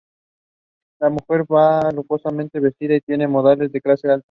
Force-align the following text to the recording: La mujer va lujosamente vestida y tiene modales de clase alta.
La 0.99 1.09
mujer 1.11 1.43
va 1.45 1.91
lujosamente 1.91 2.59
vestida 2.59 2.95
y 2.95 3.01
tiene 3.01 3.27
modales 3.27 3.71
de 3.71 3.81
clase 3.81 4.07
alta. 4.09 4.19